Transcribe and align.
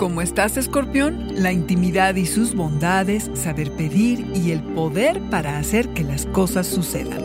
¿Cómo 0.00 0.22
estás, 0.22 0.56
escorpión? 0.56 1.26
La 1.34 1.52
intimidad 1.52 2.14
y 2.14 2.24
sus 2.24 2.54
bondades, 2.54 3.30
saber 3.34 3.70
pedir 3.72 4.34
y 4.34 4.50
el 4.50 4.62
poder 4.62 5.20
para 5.28 5.58
hacer 5.58 5.90
que 5.90 6.04
las 6.04 6.24
cosas 6.24 6.66
sucedan. 6.66 7.22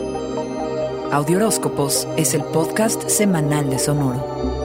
Audioróscopos 1.10 2.06
es 2.18 2.34
el 2.34 2.44
podcast 2.44 3.08
semanal 3.08 3.70
de 3.70 3.80
Sonoro. 3.80 4.65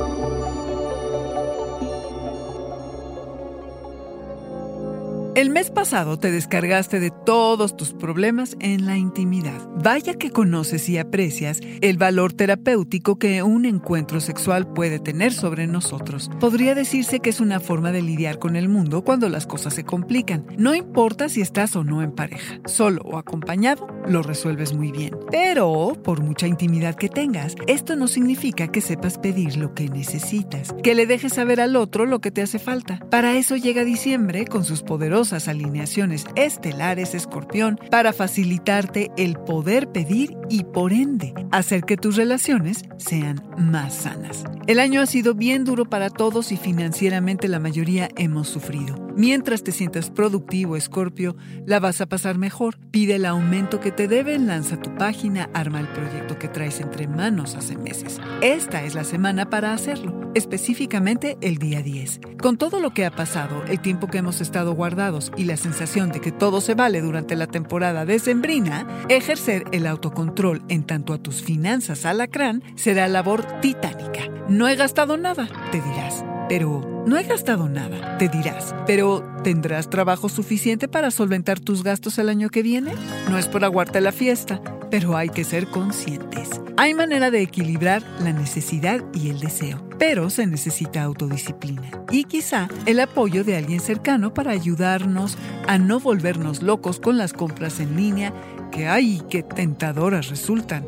Mes 5.61 5.71
pasado 5.71 6.19
te 6.19 6.31
descargaste 6.31 7.01
de 7.01 7.11
todos 7.11 7.77
tus 7.77 7.93
problemas 7.93 8.57
en 8.61 8.87
la 8.87 8.97
intimidad. 8.97 9.61
Vaya 9.75 10.15
que 10.15 10.31
conoces 10.31 10.89
y 10.89 10.97
aprecias 10.97 11.61
el 11.83 11.99
valor 11.99 12.33
terapéutico 12.33 13.19
que 13.19 13.43
un 13.43 13.67
encuentro 13.67 14.21
sexual 14.21 14.73
puede 14.73 15.01
tener 15.01 15.35
sobre 15.35 15.67
nosotros. 15.67 16.31
Podría 16.41 16.75
decirse 16.75 17.21
que 17.21 17.29
es 17.29 17.41
una 17.41 17.61
forma 17.61 17.93
de 17.93 18.01
lidiar 18.01 18.39
con 18.39 18.57
el 18.57 18.71
mundo 18.71 19.05
cuando 19.05 19.29
las 19.29 19.47
cosas 19.47 19.75
se 19.75 19.85
complican. 19.85 20.47
No 20.57 20.75
importa 20.75 21.29
si 21.29 21.43
estás 21.43 21.77
o 21.77 21.85
no 21.85 22.01
en 22.01 22.13
pareja, 22.13 22.59
solo 22.65 23.03
o 23.05 23.19
acompañado, 23.19 23.87
lo 24.09 24.23
resuelves 24.23 24.73
muy 24.73 24.91
bien. 24.93 25.15
Pero, 25.31 25.93
por 26.03 26.23
mucha 26.23 26.47
intimidad 26.47 26.95
que 26.95 27.11
tengas, 27.11 27.55
esto 27.67 27.97
no 27.97 28.09
significa 28.09 28.69
que 28.69 28.81
sepas 28.81 29.19
pedir 29.19 29.59
lo 29.59 29.75
que 29.75 29.91
necesitas, 29.91 30.75
que 30.83 30.95
le 30.95 31.05
dejes 31.05 31.35
saber 31.35 31.61
al 31.61 31.77
otro 31.77 32.07
lo 32.07 32.23
que 32.23 32.31
te 32.31 32.41
hace 32.41 32.59
falta. 32.59 32.99
Para 33.11 33.37
eso 33.37 33.57
llega 33.57 33.85
diciembre 33.85 34.47
con 34.47 34.65
sus 34.65 34.83
poderosas 34.83 35.50
alineaciones 35.51 36.25
estelares 36.37 37.15
escorpión 37.15 37.79
para 37.91 38.13
facilitarte 38.13 39.11
el 39.17 39.37
poder 39.37 39.91
pedir 39.93 40.37
y 40.49 40.65
por 40.65 40.93
ende 40.93 41.35
hacer 41.51 41.83
que 41.83 41.97
tus 41.97 42.17
relaciones 42.17 42.85
sean 42.97 43.43
más 43.59 43.95
sanas. 43.95 44.45
El 44.67 44.81
año 44.81 45.01
ha 45.01 45.07
sido 45.07 45.35
bien 45.35 45.65
duro 45.65 45.85
para 45.85 46.11
todos 46.11 46.53
y 46.53 46.57
financieramente 46.57 47.49
la 47.49 47.61
mayoría 47.61 48.09
hemos 48.17 48.49
sufrido. 48.49 49.10
Mientras 49.21 49.63
te 49.63 49.71
sientas 49.71 50.09
productivo, 50.09 50.79
Escorpio, 50.79 51.37
la 51.67 51.79
vas 51.79 52.01
a 52.01 52.07
pasar 52.07 52.39
mejor. 52.39 52.79
Pide 52.91 53.17
el 53.17 53.27
aumento 53.27 53.79
que 53.79 53.93
te 53.93 54.09
deben, 54.09 54.47
lanza 54.47 54.81
tu 54.81 54.95
página, 54.95 55.51
arma 55.53 55.79
el 55.79 55.89
proyecto 55.89 56.39
que 56.39 56.49
traes 56.49 56.81
entre 56.81 57.07
manos 57.07 57.55
hace 57.55 57.77
meses. 57.77 58.19
Esta 58.41 58.83
es 58.83 58.95
la 58.95 59.05
semana 59.05 59.51
para 59.51 59.75
hacerlo, 59.75 60.33
específicamente 60.35 61.37
el 61.43 61.59
día 61.59 61.83
10. 61.83 62.21
Con 62.41 62.57
todo 62.57 62.81
lo 62.81 62.95
que 62.95 63.05
ha 63.05 63.11
pasado, 63.11 63.63
el 63.69 63.83
tiempo 63.83 64.07
que 64.07 64.17
hemos 64.17 64.41
estado 64.41 64.73
guardados 64.73 65.33
y 65.37 65.45
la 65.45 65.59
sensación 65.59 66.13
de 66.13 66.23
que 66.23 66.33
todo 66.33 66.63
se 66.63 66.75
vale 66.75 67.03
durante 67.03 67.37
la 67.37 67.47
temporada 67.47 68.07
decembrina, 68.07 68.87
ejercer 69.11 69.65
el 69.73 69.87
autocontrol 69.87 70.63
en 70.71 70.85
tanto 70.85 71.13
a 71.13 71.19
tus 71.19 71.43
finanzas 71.43 72.07
alacrán 72.07 72.63
será 72.75 73.07
labor 73.07 73.45
titánica. 73.61 74.23
No 74.49 74.67
he 74.67 74.77
gastado 74.77 75.19
nada, 75.19 75.47
te 75.73 75.83
dirás. 75.83 76.25
Pero 76.51 77.05
no 77.07 77.17
he 77.17 77.23
gastado 77.23 77.69
nada, 77.69 78.19
te 78.19 78.29
dirás. 78.29 78.75
Pero 78.85 79.25
¿tendrás 79.45 79.89
trabajo 79.89 80.29
suficiente 80.29 80.89
para 80.89 81.13
solventar 81.13 81.61
tus 81.61 81.85
gastos 81.85 82.19
el 82.19 82.29
año 82.29 82.49
que 82.51 82.65
viene? 82.65 82.93
No 83.29 83.39
es 83.39 83.47
por 83.47 83.65
aguarte 83.65 84.01
la 84.01 84.11
fiesta, 84.11 84.61
pero 84.91 85.17
hay 85.17 85.29
que 85.29 85.45
ser 85.45 85.69
conscientes. 85.69 86.61
Hay 86.77 86.93
manera 86.93 87.31
de 87.31 87.41
equilibrar 87.41 88.03
la 88.19 88.33
necesidad 88.33 89.01
y 89.15 89.31
el 89.31 89.39
deseo, 89.39 89.89
pero 89.97 90.29
se 90.29 90.45
necesita 90.49 91.05
autodisciplina 91.05 91.89
y 92.11 92.25
quizá 92.25 92.69
el 92.85 92.99
apoyo 92.99 93.45
de 93.45 93.57
alguien 93.57 93.79
cercano 93.79 94.35
para 94.35 94.51
ayudarnos 94.51 95.39
a 95.69 95.79
no 95.79 96.01
volvernos 96.01 96.63
locos 96.63 96.99
con 96.99 97.17
las 97.17 97.33
compras 97.33 97.79
en 97.79 97.97
línea 97.97 98.35
que 98.73 98.89
hay 98.89 99.23
que 99.31 99.45
tentadoras 99.45 100.29
resultan. 100.31 100.85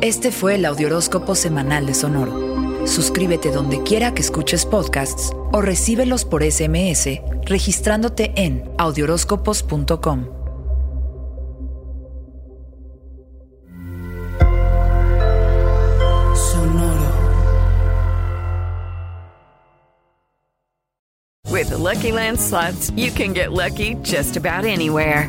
Este 0.00 0.30
fue 0.30 0.54
el 0.54 0.64
Audioróscopo 0.64 1.34
semanal 1.34 1.84
de 1.84 1.92
Sonoro. 1.92 2.86
Suscríbete 2.86 3.50
donde 3.50 3.82
quiera 3.82 4.14
que 4.14 4.22
escuches 4.22 4.64
podcasts 4.64 5.32
o 5.52 5.60
recíbelos 5.60 6.24
por 6.24 6.48
SMS 6.48 7.20
registrándote 7.44 8.32
en 8.36 8.70
audioróscopos.com. 8.78 10.26
Sonoro. 16.36 17.12
With 21.50 21.70
the 21.70 21.76
Lucky 21.76 22.12
Land 22.12 22.38
slots, 22.38 22.92
you 22.94 23.10
can 23.10 23.32
get 23.32 23.50
lucky 23.50 23.96
just 24.04 24.36
about 24.36 24.64
anywhere. 24.64 25.28